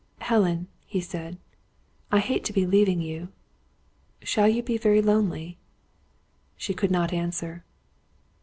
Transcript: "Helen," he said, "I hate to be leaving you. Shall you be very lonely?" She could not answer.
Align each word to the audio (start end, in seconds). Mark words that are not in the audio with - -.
"Helen," 0.21 0.67
he 0.87 0.99
said, 0.99 1.37
"I 2.11 2.21
hate 2.21 2.43
to 2.45 2.53
be 2.53 2.65
leaving 2.65 3.01
you. 3.01 3.27
Shall 4.23 4.47
you 4.47 4.63
be 4.63 4.79
very 4.79 4.99
lonely?" 4.99 5.59
She 6.57 6.73
could 6.73 6.89
not 6.89 7.13
answer. 7.13 7.63